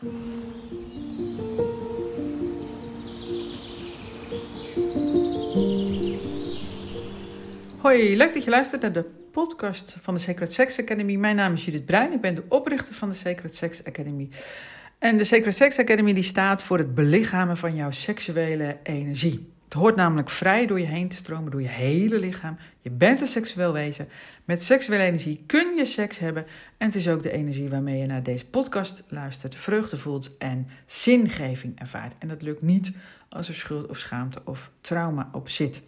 Hoi, 0.00 0.08
leuk 8.16 8.34
dat 8.34 8.44
je 8.44 8.50
luistert 8.50 8.82
naar 8.82 8.92
de 8.92 9.04
podcast 9.32 9.96
van 10.00 10.14
de 10.14 10.20
Sacred 10.20 10.52
Sex 10.52 10.78
Academy. 10.78 11.16
Mijn 11.16 11.36
naam 11.36 11.52
is 11.52 11.64
Judith 11.64 11.84
Bruin, 11.84 12.12
ik 12.12 12.20
ben 12.20 12.34
de 12.34 12.44
oprichter 12.48 12.94
van 12.94 13.08
de 13.08 13.14
Sacred 13.14 13.54
Sex 13.54 13.84
Academy. 13.84 14.28
En 14.98 15.16
de 15.16 15.24
Sacred 15.24 15.54
Sex 15.54 15.78
Academy 15.78 16.14
die 16.14 16.22
staat 16.22 16.62
voor 16.62 16.78
het 16.78 16.94
belichamen 16.94 17.56
van 17.56 17.74
jouw 17.74 17.90
seksuele 17.90 18.78
energie. 18.82 19.52
Het 19.70 19.78
hoort 19.78 19.96
namelijk 19.96 20.30
vrij 20.30 20.66
door 20.66 20.80
je 20.80 20.86
heen 20.86 21.08
te 21.08 21.16
stromen, 21.16 21.50
door 21.50 21.62
je 21.62 21.68
hele 21.68 22.18
lichaam. 22.18 22.56
Je 22.80 22.90
bent 22.90 23.20
een 23.20 23.26
seksueel 23.26 23.72
wezen. 23.72 24.08
Met 24.44 24.62
seksuele 24.62 25.02
energie 25.02 25.44
kun 25.46 25.74
je 25.74 25.86
seks 25.86 26.18
hebben. 26.18 26.46
En 26.76 26.86
het 26.86 26.94
is 26.94 27.08
ook 27.08 27.22
de 27.22 27.30
energie 27.30 27.68
waarmee 27.68 27.98
je 27.98 28.06
naar 28.06 28.22
deze 28.22 28.46
podcast 28.46 29.02
luistert, 29.08 29.54
vreugde 29.54 29.96
voelt 29.96 30.36
en 30.38 30.66
zingeving 30.86 31.80
ervaart. 31.80 32.14
En 32.18 32.28
dat 32.28 32.42
lukt 32.42 32.62
niet 32.62 32.92
als 33.28 33.48
er 33.48 33.54
schuld 33.54 33.86
of 33.86 33.98
schaamte 33.98 34.40
of 34.44 34.70
trauma 34.80 35.28
op 35.32 35.48
zit. 35.48 35.82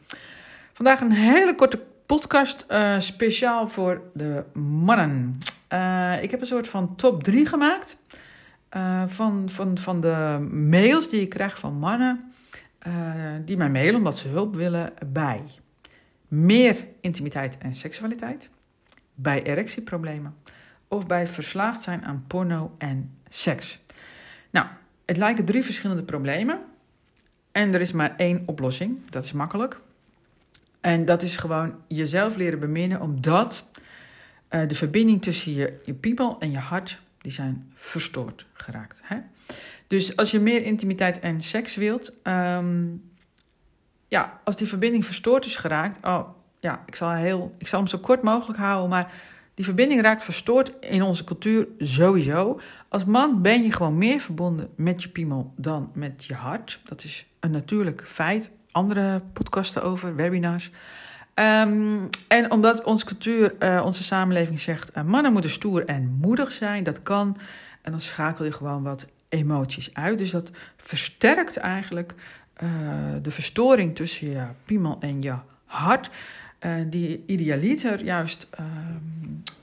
Vandaag 0.72 1.00
een 1.00 1.12
hele 1.12 1.54
korte 1.54 1.80
podcast 2.06 2.64
uh, 2.68 2.98
speciaal 2.98 3.68
voor 3.68 4.02
de 4.14 4.44
mannen. 4.60 5.38
Uh, 5.72 6.22
ik 6.22 6.30
heb 6.30 6.40
een 6.40 6.46
soort 6.46 6.68
van 6.68 6.96
top 6.96 7.22
3 7.22 7.46
gemaakt 7.46 7.96
uh, 8.76 9.02
van, 9.06 9.48
van, 9.50 9.78
van 9.78 10.00
de 10.00 10.48
mails 10.50 11.08
die 11.08 11.20
ik 11.20 11.28
krijg 11.28 11.58
van 11.58 11.74
mannen 11.74 12.31
die 13.44 13.56
mij 13.56 13.70
mailen 13.70 13.94
omdat 13.94 14.18
ze 14.18 14.28
hulp 14.28 14.54
willen 14.54 14.92
bij 15.06 15.42
meer 16.28 16.86
intimiteit 17.00 17.58
en 17.58 17.74
seksualiteit, 17.74 18.50
bij 19.14 19.42
erectieproblemen 19.42 20.34
of 20.88 21.06
bij 21.06 21.28
verslaafd 21.28 21.82
zijn 21.82 22.04
aan 22.04 22.24
porno 22.26 22.74
en 22.78 23.16
seks. 23.28 23.80
Nou, 24.50 24.66
het 25.04 25.16
lijken 25.16 25.44
drie 25.44 25.62
verschillende 25.64 26.02
problemen 26.02 26.60
en 27.52 27.74
er 27.74 27.80
is 27.80 27.92
maar 27.92 28.14
één 28.16 28.42
oplossing. 28.46 29.10
Dat 29.10 29.24
is 29.24 29.32
makkelijk. 29.32 29.80
En 30.80 31.04
dat 31.04 31.22
is 31.22 31.36
gewoon 31.36 31.74
jezelf 31.86 32.36
leren 32.36 32.58
beminnen, 32.58 33.00
omdat 33.00 33.66
uh, 34.50 34.68
de 34.68 34.74
verbinding 34.74 35.22
tussen 35.22 35.52
je, 35.52 35.80
je 35.84 35.94
piemel 35.94 36.40
en 36.40 36.50
je 36.50 36.58
hart, 36.58 37.00
die 37.20 37.32
zijn 37.32 37.72
verstoord 37.74 38.46
geraakt. 38.52 38.98
Hè? 39.02 39.16
Dus 39.92 40.16
als 40.16 40.30
je 40.30 40.40
meer 40.40 40.62
intimiteit 40.62 41.20
en 41.20 41.42
seks 41.42 41.74
wilt, 41.74 42.12
um, 42.22 43.02
ja, 44.08 44.40
als 44.44 44.56
die 44.56 44.66
verbinding 44.66 45.04
verstoord 45.04 45.44
is 45.44 45.56
geraakt, 45.56 46.06
oh 46.06 46.28
ja, 46.60 46.82
ik 46.86 46.94
zal, 46.94 47.10
heel, 47.10 47.54
ik 47.58 47.66
zal 47.66 47.78
hem 47.78 47.88
zo 47.88 47.98
kort 47.98 48.22
mogelijk 48.22 48.58
houden, 48.58 48.88
maar 48.88 49.12
die 49.54 49.64
verbinding 49.64 50.00
raakt 50.00 50.22
verstoord 50.22 50.72
in 50.80 51.02
onze 51.02 51.24
cultuur 51.24 51.66
sowieso. 51.78 52.60
Als 52.88 53.04
man 53.04 53.42
ben 53.42 53.62
je 53.62 53.72
gewoon 53.72 53.98
meer 53.98 54.20
verbonden 54.20 54.68
met 54.76 55.02
je 55.02 55.08
piemel 55.08 55.52
dan 55.56 55.90
met 55.94 56.24
je 56.24 56.34
hart. 56.34 56.80
Dat 56.84 57.04
is 57.04 57.26
een 57.40 57.50
natuurlijk 57.50 58.02
feit 58.06 58.50
andere 58.70 59.22
podcasten 59.32 59.82
over, 59.82 60.16
webinars. 60.16 60.70
Um, 61.34 62.08
en 62.28 62.50
omdat 62.50 62.84
onze 62.84 63.06
cultuur, 63.06 63.54
uh, 63.58 63.82
onze 63.84 64.02
samenleving 64.04 64.60
zegt, 64.60 64.96
uh, 64.96 65.04
mannen 65.04 65.32
moeten 65.32 65.50
stoer 65.50 65.84
en 65.84 66.16
moedig 66.20 66.52
zijn, 66.52 66.84
dat 66.84 67.02
kan. 67.02 67.36
En 67.82 67.90
dan 67.90 68.00
schakel 68.00 68.44
je 68.44 68.52
gewoon 68.52 68.82
wat 68.82 69.06
emoties 69.32 69.94
uit. 69.94 70.18
Dus 70.18 70.30
dat 70.30 70.50
versterkt 70.76 71.56
eigenlijk 71.56 72.14
uh, 72.62 72.68
de 73.22 73.30
verstoring 73.30 73.96
tussen 73.96 74.30
je 74.30 74.46
piemel 74.64 74.96
en 75.00 75.22
je 75.22 75.34
hart. 75.64 76.10
die 76.86 77.22
idealiter 77.26 78.04
juist 78.04 78.48
ehm, 78.50 78.66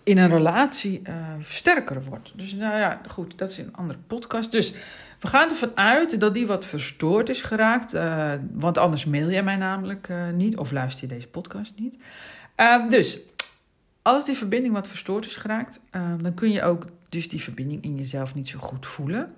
in 0.03 0.17
een 0.17 0.29
relatie 0.29 1.01
sterker 1.41 2.03
wordt. 2.03 2.31
Dus 2.35 2.53
nou 2.53 2.77
ja, 2.77 3.01
goed, 3.07 3.37
dat 3.37 3.51
is 3.51 3.57
een 3.57 3.75
andere 3.75 3.99
podcast. 4.07 4.51
Dus 4.51 4.73
we 5.19 5.27
gaan 5.27 5.49
ervan 5.49 5.77
uit 5.77 6.19
dat 6.19 6.33
die 6.33 6.47
wat 6.47 6.65
verstoord 6.65 7.29
is 7.29 7.41
geraakt. 7.41 7.93
Want 8.51 8.77
anders 8.77 9.05
mail 9.05 9.29
je 9.29 9.41
mij 9.41 9.55
namelijk 9.55 10.09
niet 10.33 10.57
of 10.57 10.71
luister 10.71 11.07
je 11.07 11.13
deze 11.15 11.27
podcast 11.27 11.73
niet. 11.75 11.95
Uh, 12.57 12.89
dus 12.89 13.19
als 14.01 14.25
die 14.25 14.35
verbinding 14.35 14.73
wat 14.73 14.87
verstoord 14.87 15.25
is 15.25 15.35
geraakt, 15.35 15.79
dan 16.21 16.33
kun 16.33 16.51
je 16.51 16.63
ook 16.63 16.85
dus 17.09 17.29
die 17.29 17.41
verbinding 17.41 17.83
in 17.83 17.95
jezelf 17.95 18.35
niet 18.35 18.47
zo 18.47 18.59
goed 18.59 18.85
voelen. 18.85 19.33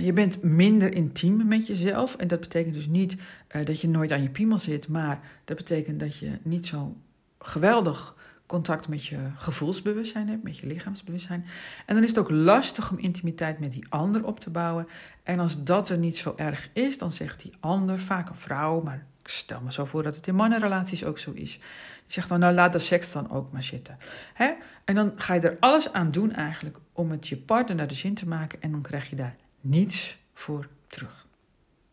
Je 0.00 0.12
bent 0.12 0.42
minder 0.42 0.94
intiem 0.94 1.46
met 1.46 1.66
jezelf. 1.66 2.16
En 2.16 2.28
dat 2.28 2.40
betekent 2.40 2.74
dus 2.74 2.86
niet 2.86 3.16
dat 3.64 3.80
je 3.80 3.88
nooit 3.88 4.12
aan 4.12 4.22
je 4.22 4.30
piemel 4.30 4.58
zit, 4.58 4.88
maar 4.88 5.20
dat 5.44 5.56
betekent 5.56 6.00
dat 6.00 6.16
je 6.16 6.30
niet 6.42 6.66
zo 6.66 6.96
geweldig 7.38 8.14
contact 8.46 8.88
met 8.88 9.06
je 9.06 9.18
gevoelsbewustzijn 9.36 10.28
hebt, 10.28 10.42
met 10.42 10.58
je 10.58 10.66
lichaamsbewustzijn. 10.66 11.46
En 11.86 11.94
dan 11.94 12.04
is 12.04 12.08
het 12.08 12.18
ook 12.18 12.30
lastig 12.30 12.90
om 12.90 12.98
intimiteit 12.98 13.58
met 13.58 13.72
die 13.72 13.86
ander 13.88 14.26
op 14.26 14.40
te 14.40 14.50
bouwen. 14.50 14.88
En 15.22 15.38
als 15.38 15.64
dat 15.64 15.88
er 15.88 15.98
niet 15.98 16.16
zo 16.16 16.34
erg 16.36 16.68
is, 16.72 16.98
dan 16.98 17.12
zegt 17.12 17.42
die 17.42 17.52
ander, 17.60 17.98
vaak 17.98 18.28
een 18.28 18.36
vrouw, 18.36 18.80
maar 18.80 19.06
ik 19.22 19.28
stel 19.28 19.60
me 19.60 19.72
zo 19.72 19.84
voor 19.84 20.02
dat 20.02 20.16
het 20.16 20.26
in 20.26 20.34
mannenrelaties 20.34 21.04
ook 21.04 21.18
zo 21.18 21.30
is. 21.30 21.52
Die 21.52 22.12
zegt 22.12 22.28
dan, 22.28 22.38
nou 22.38 22.54
laat 22.54 22.72
de 22.72 22.78
seks 22.78 23.12
dan 23.12 23.30
ook 23.30 23.52
maar 23.52 23.62
zitten. 23.62 23.96
Hè? 24.34 24.52
En 24.84 24.94
dan 24.94 25.12
ga 25.16 25.34
je 25.34 25.40
er 25.40 25.56
alles 25.60 25.92
aan 25.92 26.10
doen 26.10 26.32
eigenlijk 26.32 26.76
om 26.92 27.10
het 27.10 27.28
je 27.28 27.36
partner 27.36 27.76
naar 27.76 27.86
de 27.86 27.94
zin 27.94 28.14
te 28.14 28.28
maken 28.28 28.62
en 28.62 28.70
dan 28.70 28.82
krijg 28.82 29.10
je 29.10 29.16
daar 29.16 29.36
niets 29.64 30.18
voor 30.34 30.68
terug. 30.86 31.26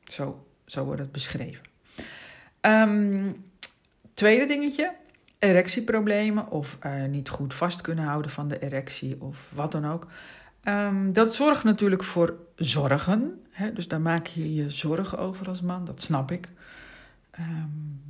Zo, 0.03 0.45
zo 0.65 0.83
wordt 0.83 1.01
het 1.01 1.11
beschreven. 1.11 1.63
Um, 2.61 3.45
tweede 4.13 4.45
dingetje, 4.45 4.93
erectieproblemen 5.39 6.49
of 6.51 6.77
uh, 6.85 7.05
niet 7.05 7.29
goed 7.29 7.53
vast 7.53 7.81
kunnen 7.81 8.05
houden 8.05 8.31
van 8.31 8.47
de 8.47 8.59
erectie 8.59 9.21
of 9.21 9.51
wat 9.53 9.71
dan 9.71 9.85
ook. 9.85 10.07
Um, 10.63 11.13
dat 11.13 11.35
zorgt 11.35 11.63
natuurlijk 11.63 12.03
voor 12.03 12.35
zorgen. 12.55 13.41
Hè? 13.49 13.73
Dus 13.73 13.87
daar 13.87 14.01
maak 14.01 14.27
je 14.27 14.53
je 14.53 14.69
zorgen 14.69 15.17
over 15.17 15.47
als 15.47 15.61
man, 15.61 15.85
dat 15.85 16.01
snap 16.01 16.31
ik. 16.31 16.49
Um, 17.39 18.01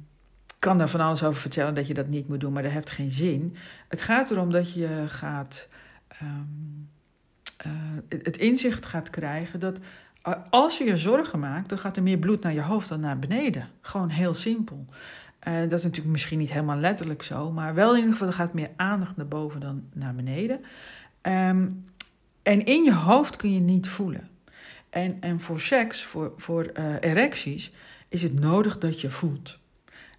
kan 0.60 0.78
daar 0.78 0.90
van 0.90 1.00
alles 1.00 1.24
over 1.24 1.42
vertellen 1.42 1.76
dat 1.76 1.88
je 1.88 1.94
dat 1.94 2.08
niet 2.08 2.28
moet 2.28 2.40
doen, 2.40 2.54
maar 2.54 2.64
dat 2.64 2.72
heeft 2.72 2.90
geen 2.90 3.12
zin. 3.12 3.56
Het 3.88 4.02
gaat 4.02 4.32
erom 4.32 4.52
dat 4.52 4.74
je 4.74 5.06
gaat, 5.08 5.68
uh, 7.66 7.72
het 8.24 8.38
inzicht 8.38 8.86
gaat 8.86 9.10
krijgen 9.10 9.60
dat 9.60 9.80
als 10.50 10.78
je 10.78 10.84
je 10.84 10.98
zorgen 10.98 11.40
maakt, 11.40 11.70
dan 11.70 11.78
gaat 11.78 11.98
er 11.98 12.04
meer 12.04 12.18
bloed 12.18 12.42
naar 12.42 12.54
je 12.54 12.62
hoofd 12.62 12.90
dan 12.90 13.00
naar 13.00 13.20
beneden. 13.20 13.68
Gewoon 13.82 14.10
heel 14.10 14.34
simpel. 14.34 14.86
Uh, 15.48 15.60
dat 15.60 15.72
is 15.72 15.84
natuurlijk 15.84 16.12
misschien 16.12 16.40
niet 16.40 16.52
helemaal 16.52 16.78
letterlijk 16.78 17.24
zo, 17.24 17.52
maar 17.52 17.74
wel 17.74 17.90
in 17.92 17.96
ieder 17.96 18.12
geval 18.12 18.28
er 18.28 18.34
gaat 18.34 18.54
meer 18.54 18.70
aandacht 18.76 19.16
naar 19.16 19.28
boven 19.28 19.60
dan 19.60 19.84
naar 19.94 20.16
beneden. 20.16 20.62
Um, 21.22 21.86
en 22.44 22.66
in 22.66 22.84
je 22.84 22.94
hoofd 22.94 23.36
kun 23.36 23.54
je 23.54 23.60
niet 23.60 23.88
voelen. 23.88 24.30
En, 24.90 25.18
en 25.20 25.40
voor 25.40 25.60
seks, 25.60 26.04
voor, 26.04 26.34
voor 26.38 26.72
erecties, 27.00 27.72
is 28.10 28.24
het 28.24 28.40
nodig 28.40 28.78
dat 28.78 29.02
je 29.02 29.10
voelt. 29.10 29.60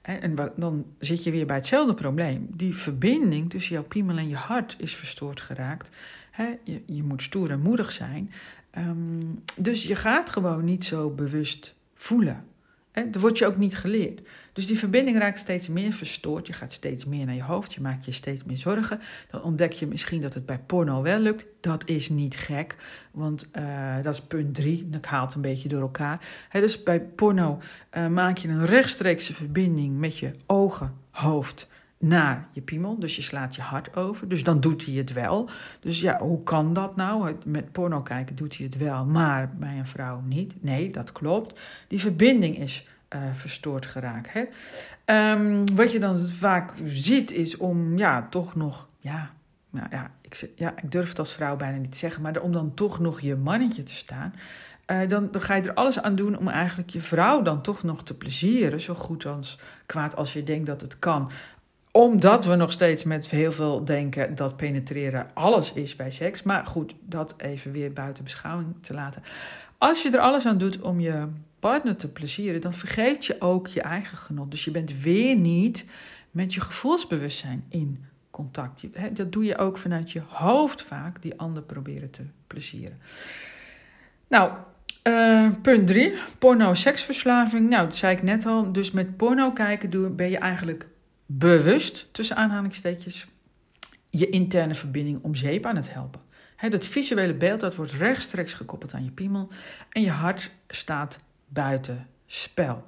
En, 0.02 0.34
dan 0.56 0.86
zit 0.98 1.24
je 1.24 1.30
weer 1.30 1.46
bij 1.46 1.56
hetzelfde 1.56 1.94
probleem. 1.94 2.46
Die 2.50 2.76
verbinding 2.76 3.50
tussen 3.50 3.74
jouw 3.74 3.84
piemel 3.84 4.18
en 4.18 4.28
je 4.28 4.36
hart 4.36 4.76
is 4.78 4.94
verstoord 4.94 5.40
geraakt. 5.40 5.88
je, 6.64 6.82
je 6.86 7.02
moet 7.02 7.22
stoer 7.22 7.50
en 7.50 7.60
moedig 7.60 7.92
zijn. 7.92 8.30
Um, 8.78 9.42
dus 9.56 9.82
je 9.82 9.96
gaat 9.96 10.30
gewoon 10.30 10.64
niet 10.64 10.84
zo 10.84 11.10
bewust 11.10 11.74
voelen. 11.94 12.44
Dat 12.92 13.20
wordt 13.20 13.38
je 13.38 13.47
ook 13.47 13.56
niet 13.56 13.76
geleerd. 13.76 14.20
Dus 14.53 14.66
die 14.66 14.78
verbinding 14.78 15.19
raakt 15.19 15.38
steeds 15.38 15.69
meer 15.69 15.92
verstoord. 15.92 16.47
Je 16.47 16.53
gaat 16.53 16.72
steeds 16.72 17.04
meer 17.04 17.26
naar 17.26 17.34
je 17.34 17.42
hoofd. 17.42 17.75
Je 17.75 17.80
maakt 17.80 18.04
je 18.04 18.12
steeds 18.12 18.44
meer 18.44 18.56
zorgen. 18.56 19.00
Dan 19.30 19.42
ontdek 19.42 19.72
je 19.72 19.86
misschien 19.86 20.20
dat 20.20 20.34
het 20.34 20.47
bij 20.47 20.58
porno 20.58 21.02
wel 21.02 21.19
lukt. 21.19 21.47
Dat 21.60 21.88
is 21.88 22.08
niet 22.08 22.36
gek. 22.36 22.76
Want 23.10 23.48
uh, 23.56 24.02
dat 24.02 24.14
is 24.14 24.20
punt 24.20 24.54
drie. 24.54 24.88
Dat 24.91 25.06
haalt 25.06 25.34
een 25.34 25.41
beetje 25.41 25.69
door 25.69 25.81
elkaar. 25.81 26.48
Dus 26.50 26.82
bij 26.82 27.00
porno 27.00 27.58
uh, 27.92 28.06
maak 28.06 28.38
je 28.38 28.48
een 28.48 28.64
rechtstreekse 28.64 29.34
verbinding 29.34 29.98
met 29.98 30.19
je 30.19 30.31
ogen, 30.47 30.94
hoofd 31.10 31.69
naar 32.02 32.48
je 32.52 32.60
piemel. 32.60 32.98
Dus 32.98 33.16
je 33.16 33.22
slaat 33.22 33.54
je 33.54 33.62
hart 33.62 33.96
over. 33.96 34.28
Dus 34.28 34.44
dan 34.44 34.60
doet 34.60 34.86
hij 34.86 34.94
het 34.94 35.12
wel. 35.12 35.50
Dus 35.80 36.00
ja, 36.00 36.18
hoe 36.18 36.42
kan 36.42 36.74
dat 36.74 36.96
nou? 36.96 37.34
Met 37.44 37.72
porno 37.72 38.00
kijken 38.00 38.37
doet 38.37 38.56
hij 38.56 38.66
het 38.66 38.76
wel, 38.76 39.04
maar 39.04 39.50
bij 39.56 39.78
een 39.78 39.87
vrouw 39.87 40.20
niet. 40.20 40.62
Nee, 40.62 40.90
dat 40.90 41.12
klopt. 41.12 41.60
Die 41.88 42.00
verbinding 42.00 42.58
is 42.58 42.87
uh, 43.14 43.20
verstoord 43.34 43.87
geraakt. 43.87 44.28
Hè? 44.32 44.44
Um, 45.32 45.75
wat 45.75 45.93
je 45.93 46.00
dan 46.00 46.16
vaak 46.19 46.72
ziet 46.84 47.31
is 47.31 47.56
om 47.56 47.99
ja, 47.99 48.26
toch 48.31 48.54
nog, 48.54 48.87
ja, 48.99 49.31
nou, 49.70 49.87
ja, 49.90 50.10
ik, 50.20 50.50
ja, 50.56 50.75
ik 50.76 50.90
durf 50.93 51.08
het 51.08 51.19
als 51.19 51.32
vrouw 51.32 51.56
bijna 51.56 51.78
niet 51.78 51.93
te 51.93 51.99
zeggen, 51.99 52.22
maar 52.22 52.40
om 52.40 52.52
dan 52.52 52.75
toch 52.75 52.99
nog 52.99 53.20
je 53.20 53.37
mannetje 53.37 53.82
te 53.82 53.94
staan. 53.94 54.34
Dan, 55.08 55.28
dan, 55.31 55.40
ga 55.40 55.54
je 55.54 55.62
er 55.62 55.75
alles 55.75 56.00
aan 56.00 56.14
doen 56.14 56.38
om 56.38 56.49
eigenlijk 56.49 56.90
je 56.90 57.00
vrouw 57.00 57.43
dan 57.43 57.62
toch 57.62 57.82
nog 57.82 58.02
te 58.02 58.14
plezieren. 58.14 58.81
Zo 58.81 58.94
goed 58.94 59.26
als 59.26 59.58
kwaad 59.87 60.16
als 60.16 60.32
je 60.32 60.44
denkt 60.44 60.66
dat 60.66 60.81
het 60.81 60.99
kan 60.99 61.31
omdat 61.92 62.44
we 62.44 62.54
nog 62.54 62.72
steeds 62.72 63.04
met 63.04 63.28
heel 63.28 63.52
veel 63.52 63.84
denken 63.84 64.34
dat 64.34 64.56
penetreren 64.56 65.30
alles 65.34 65.72
is 65.72 65.96
bij 65.96 66.10
seks. 66.10 66.42
Maar 66.42 66.66
goed, 66.66 66.94
dat 67.00 67.34
even 67.36 67.72
weer 67.72 67.92
buiten 67.92 68.24
beschouwing 68.24 68.74
te 68.80 68.94
laten. 68.94 69.22
Als 69.78 70.02
je 70.02 70.10
er 70.10 70.18
alles 70.18 70.46
aan 70.46 70.58
doet 70.58 70.80
om 70.80 71.00
je 71.00 71.26
partner 71.60 71.96
te 71.96 72.08
plezieren, 72.08 72.60
dan 72.60 72.74
vergeet 72.74 73.26
je 73.26 73.36
ook 73.40 73.66
je 73.66 73.80
eigen 73.80 74.16
genot. 74.16 74.50
Dus 74.50 74.64
je 74.64 74.70
bent 74.70 75.00
weer 75.00 75.36
niet 75.36 75.84
met 76.30 76.54
je 76.54 76.60
gevoelsbewustzijn 76.60 77.64
in 77.68 78.04
contact. 78.30 78.82
Dat 79.16 79.32
doe 79.32 79.44
je 79.44 79.58
ook 79.58 79.78
vanuit 79.78 80.10
je 80.10 80.22
hoofd 80.28 80.82
vaak, 80.82 81.22
die 81.22 81.38
ander 81.38 81.62
proberen 81.62 82.10
te 82.10 82.22
plezieren. 82.46 82.98
Nou, 84.28 84.52
uh, 85.08 85.48
punt 85.62 85.86
3, 85.86 86.14
porno-seksverslaving. 86.38 87.68
Nou, 87.68 87.84
dat 87.84 87.96
zei 87.96 88.16
ik 88.16 88.22
net 88.22 88.46
al. 88.46 88.72
Dus 88.72 88.90
met 88.90 89.16
porno 89.16 89.50
kijken 89.50 90.16
ben 90.16 90.30
je 90.30 90.38
eigenlijk 90.38 90.86
bewust, 91.26 92.08
tussen 92.12 92.36
aanhalingstekens, 92.36 93.26
je 94.10 94.28
interne 94.28 94.74
verbinding 94.74 95.22
om 95.22 95.34
zeep 95.34 95.66
aan 95.66 95.76
het 95.76 95.92
helpen. 95.92 96.20
He, 96.56 96.69
dat 96.69 96.84
visuele 96.84 97.34
beeld 97.34 97.60
dat 97.60 97.74
wordt 97.74 97.92
rechtstreeks 97.92 98.54
gekoppeld 98.54 98.94
aan 98.94 99.04
je 99.04 99.10
piemel 99.10 99.48
en 99.90 100.02
je 100.02 100.10
hart 100.10 100.50
staat 100.69 101.19
buiten 101.48 102.06
spel. 102.26 102.86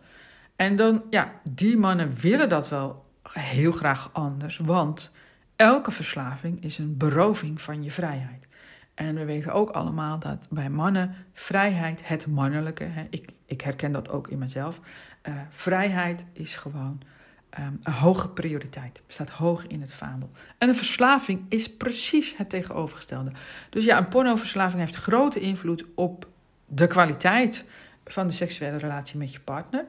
En 0.57 0.77
dan, 0.77 1.03
ja, 1.11 1.41
die 1.51 1.77
mannen 1.77 2.15
willen 2.15 2.49
dat 2.49 2.69
wel 2.69 3.05
heel 3.33 3.73
graag 3.73 4.11
anders, 4.13 4.57
want 4.57 5.11
elke 5.57 5.91
verslaving 5.91 6.63
is 6.63 6.79
een 6.79 6.97
beroving 6.97 7.61
van 7.61 7.83
je 7.83 7.91
vrijheid. 7.91 8.47
En 8.95 9.15
we 9.15 9.25
weten 9.25 9.53
ook 9.53 9.71
allemaal 9.71 10.19
dat 10.19 10.47
bij 10.51 10.71
mannen 10.71 11.15
vrijheid, 11.33 12.09
het 12.09 12.27
mannelijke, 12.27 12.89
ik, 13.11 13.29
ik 13.47 13.61
herken 13.61 13.93
dat 13.93 14.09
ook 14.09 14.29
in 14.29 14.39
mezelf, 14.39 14.81
uh, 15.29 15.35
vrijheid 15.51 16.25
is 16.33 16.57
gewoon 16.57 17.03
um, 17.59 17.81
een 17.83 17.93
hoge 17.93 18.29
prioriteit. 18.29 19.03
Staat 19.07 19.31
hoog 19.31 19.67
in 19.67 19.81
het 19.81 19.93
vaandel. 19.93 20.31
En 20.59 20.69
een 20.69 20.75
verslaving 20.75 21.45
is 21.49 21.77
precies 21.77 22.37
het 22.37 22.49
tegenovergestelde. 22.49 23.33
Dus 23.71 23.85
ja, 23.85 23.99
een 23.99 24.09
pornoverslaving 24.09 24.81
heeft 24.81 24.95
grote 24.95 25.41
invloed 25.41 25.85
op 25.95 26.29
de 26.67 26.87
kwaliteit 26.87 27.65
van 28.05 28.27
de 28.27 28.33
seksuele 28.33 28.77
relatie 28.77 29.19
met 29.19 29.33
je 29.33 29.41
partner. 29.41 29.85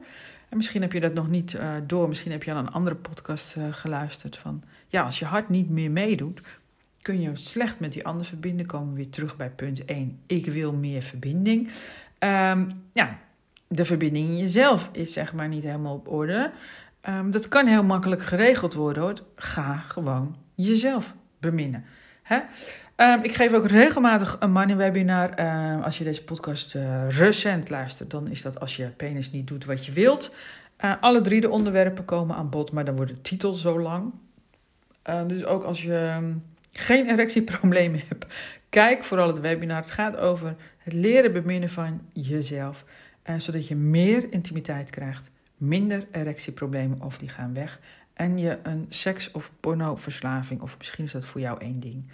En 0.48 0.56
misschien 0.56 0.82
heb 0.82 0.92
je 0.92 1.00
dat 1.00 1.14
nog 1.14 1.28
niet 1.28 1.52
uh, 1.52 1.72
door. 1.86 2.08
Misschien 2.08 2.32
heb 2.32 2.42
je 2.42 2.50
aan 2.50 2.66
een 2.66 2.72
andere 2.72 2.96
podcast 2.96 3.56
uh, 3.56 3.64
geluisterd. 3.70 4.36
Van 4.36 4.62
ja, 4.88 5.02
als 5.02 5.18
je 5.18 5.24
hart 5.24 5.48
niet 5.48 5.70
meer 5.70 5.90
meedoet, 5.90 6.40
kun 7.02 7.20
je 7.20 7.36
slecht 7.36 7.80
met 7.80 7.92
die 7.92 8.06
ander 8.06 8.26
verbinden. 8.26 8.66
Komen 8.66 8.88
we 8.88 8.94
weer 8.94 9.10
terug 9.10 9.36
bij 9.36 9.50
punt 9.50 9.84
1. 9.84 10.18
Ik 10.26 10.46
wil 10.46 10.72
meer 10.72 11.02
verbinding. 11.02 11.70
Um, 12.18 12.82
ja, 12.92 13.18
de 13.68 13.84
verbinding 13.84 14.28
in 14.28 14.36
jezelf 14.36 14.88
is 14.92 15.12
zeg 15.12 15.32
maar 15.32 15.48
niet 15.48 15.62
helemaal 15.62 15.94
op 15.94 16.08
orde. 16.08 16.52
Um, 17.08 17.30
dat 17.30 17.48
kan 17.48 17.66
heel 17.66 17.84
makkelijk 17.84 18.22
geregeld 18.22 18.74
worden 18.74 19.02
hoor. 19.02 19.14
Ga 19.36 19.76
gewoon 19.76 20.36
jezelf 20.54 21.14
beminnen. 21.40 21.84
Hè? 22.22 22.40
Um, 22.96 23.22
ik 23.22 23.34
geef 23.34 23.52
ook 23.52 23.66
regelmatig 23.66 24.36
een 24.40 24.52
money 24.52 24.76
webinar. 24.76 25.40
Uh, 25.40 25.84
als 25.84 25.98
je 25.98 26.04
deze 26.04 26.24
podcast 26.24 26.74
uh, 26.74 27.08
recent 27.08 27.70
luistert, 27.70 28.10
dan 28.10 28.28
is 28.28 28.42
dat 28.42 28.60
als 28.60 28.76
je 28.76 28.86
penis 28.86 29.30
niet 29.30 29.46
doet 29.46 29.64
wat 29.64 29.86
je 29.86 29.92
wilt. 29.92 30.34
Uh, 30.84 30.92
alle 31.00 31.20
drie 31.20 31.40
de 31.40 31.50
onderwerpen 31.50 32.04
komen 32.04 32.36
aan 32.36 32.50
bod, 32.50 32.72
maar 32.72 32.84
dan 32.84 32.96
wordt 32.96 33.10
de 33.10 33.20
titel 33.20 33.52
zo 33.54 33.80
lang. 33.80 34.12
dus 35.26 35.44
ook 35.44 35.62
als 35.62 35.82
je 35.82 36.20
geen 36.72 37.08
erectieproblemen 37.08 38.00
hebt, 38.08 38.26
kijk 38.68 39.04
vooral 39.04 39.26
het 39.26 39.40
webinar. 39.40 39.76
Het 39.76 39.90
gaat 39.90 40.16
over 40.16 40.56
het 40.78 40.92
leren 40.92 41.32
beminnen 41.32 41.68
van 41.68 42.00
jezelf, 42.12 42.84
zodat 43.36 43.68
je 43.68 43.76
meer 43.76 44.32
intimiteit 44.32 44.90
krijgt 44.90 45.30
minder 45.56 46.06
erectieproblemen 46.10 47.02
of 47.02 47.18
die 47.18 47.28
gaan 47.28 47.54
weg. 47.54 47.80
En 48.12 48.38
je 48.38 48.58
een 48.62 48.86
seks- 48.88 49.30
of 49.30 49.52
pornoverslaving, 49.60 50.60
of 50.60 50.78
misschien 50.78 51.04
is 51.04 51.12
dat 51.12 51.24
voor 51.24 51.40
jou 51.40 51.60
één 51.60 51.80
ding, 51.80 52.04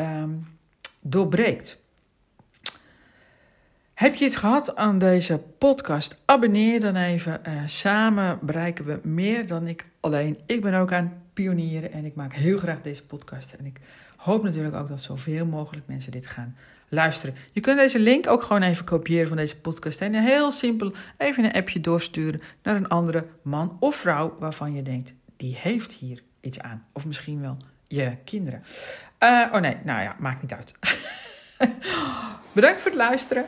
um, 0.00 0.46
doorbreekt. 1.00 1.78
Heb 3.94 4.14
je 4.14 4.24
iets 4.24 4.36
gehad 4.36 4.76
aan 4.76 4.98
deze 4.98 5.38
podcast? 5.58 6.16
Abonneer 6.24 6.80
dan 6.80 6.96
even. 6.96 7.40
Uh, 7.48 7.62
samen 7.64 8.38
bereiken 8.42 8.84
we 8.84 9.00
meer 9.02 9.46
dan 9.46 9.66
ik 9.66 9.84
alleen. 10.00 10.38
Ik 10.46 10.60
ben 10.60 10.74
ook 10.74 10.92
aan 10.92 11.22
pionieren 11.32 11.92
en 11.92 12.04
ik 12.04 12.14
maak 12.14 12.32
heel 12.32 12.58
graag 12.58 12.82
deze 12.82 13.06
podcast. 13.06 13.52
En 13.52 13.66
ik 13.66 13.80
hoop 14.16 14.42
natuurlijk 14.42 14.74
ook 14.74 14.88
dat 14.88 15.00
zoveel 15.00 15.46
mogelijk 15.46 15.86
mensen 15.86 16.12
dit 16.12 16.26
gaan 16.26 16.56
luisteren. 16.88 17.34
Je 17.52 17.60
kunt 17.60 17.78
deze 17.78 17.98
link 17.98 18.26
ook 18.26 18.42
gewoon 18.42 18.62
even 18.62 18.84
kopiëren 18.84 19.28
van 19.28 19.36
deze 19.36 19.60
podcast. 19.60 20.00
En 20.00 20.14
heel 20.14 20.50
simpel 20.50 20.92
even 21.18 21.44
een 21.44 21.52
appje 21.52 21.80
doorsturen 21.80 22.40
naar 22.62 22.76
een 22.76 22.88
andere 22.88 23.26
man 23.42 23.76
of 23.80 23.96
vrouw 23.96 24.36
waarvan 24.38 24.74
je 24.74 24.82
denkt, 24.82 25.12
die 25.36 25.56
heeft 25.58 25.92
hier 25.92 26.22
iets 26.40 26.60
aan. 26.60 26.86
Of 26.92 27.06
misschien 27.06 27.40
wel 27.40 27.56
je 27.86 28.12
kinderen. 28.24 28.62
Uh, 29.22 29.46
oh 29.52 29.60
nee, 29.60 29.76
nou 29.84 30.02
ja, 30.02 30.16
maakt 30.18 30.42
niet 30.42 30.52
uit. 30.52 30.72
Bedankt 32.52 32.80
voor 32.80 32.90
het 32.90 33.00
luisteren 33.00 33.46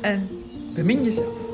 en 0.00 0.28
bemin 0.74 1.02
jezelf. 1.02 1.49